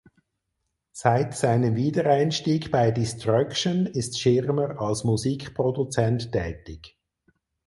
Seit 0.93 1.35
seinem 1.37 1.75
Wiedereinstieg 1.75 2.71
bei 2.71 2.89
Destruction 2.89 3.85
ist 3.85 4.19
Schirmer 4.19 4.81
als 4.81 5.03
Musikproduzent 5.03 6.31
tätig. 6.31 6.97